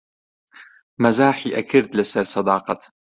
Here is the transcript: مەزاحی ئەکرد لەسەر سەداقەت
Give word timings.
مەزاحی 1.03 1.55
ئەکرد 1.55 1.89
لەسەر 1.99 2.25
سەداقەت 2.33 2.81